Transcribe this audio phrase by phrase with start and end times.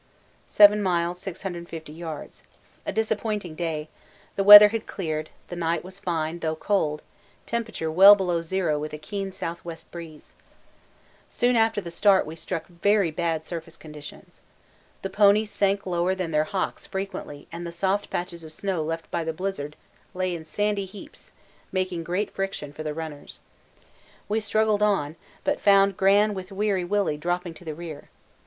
[0.47, 2.41] 7 miles 650 yards.
[2.87, 3.87] A disappointing day:
[4.35, 7.03] the weather had cleared, the night was fine though cold,
[7.45, 9.77] temperature well below zero with a keen S.W.
[9.91, 10.33] breeze.
[11.29, 14.41] Soon after the start we struck very bad surface conditions.
[15.03, 19.11] The ponies sank lower than their hocks frequently and the soft patches of snow left
[19.11, 19.75] by the blizzard
[20.15, 21.29] lay in sandy heaps,
[21.71, 23.39] making great friction for the runners.
[24.27, 28.09] We struggled on, but found Gran with Weary Willy dropping to the rear.